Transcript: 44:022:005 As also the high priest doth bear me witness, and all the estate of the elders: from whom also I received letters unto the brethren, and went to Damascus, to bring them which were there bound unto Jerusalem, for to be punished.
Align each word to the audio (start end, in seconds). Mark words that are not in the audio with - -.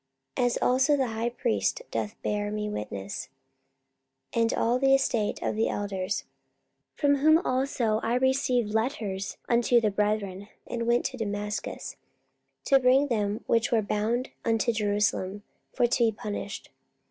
44:022:005 0.35 0.45
As 0.47 0.57
also 0.63 0.97
the 0.97 1.07
high 1.09 1.29
priest 1.29 1.83
doth 1.91 2.19
bear 2.23 2.49
me 2.49 2.67
witness, 2.67 3.29
and 4.33 4.51
all 4.51 4.79
the 4.79 4.95
estate 4.95 5.39
of 5.43 5.55
the 5.55 5.69
elders: 5.69 6.23
from 6.95 7.17
whom 7.17 7.37
also 7.45 7.99
I 8.01 8.15
received 8.15 8.73
letters 8.73 9.37
unto 9.47 9.79
the 9.79 9.91
brethren, 9.91 10.47
and 10.65 10.87
went 10.87 11.05
to 11.05 11.17
Damascus, 11.17 11.97
to 12.65 12.79
bring 12.79 13.09
them 13.09 13.43
which 13.45 13.71
were 13.71 13.81
there 13.81 13.85
bound 13.95 14.31
unto 14.43 14.73
Jerusalem, 14.73 15.43
for 15.71 15.85
to 15.85 16.05
be 16.05 16.11
punished. 16.11 16.71